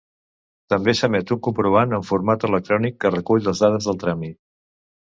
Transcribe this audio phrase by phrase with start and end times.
[0.73, 4.43] També s'emet un comprovant en format electrònic que recull les dades del tràmit.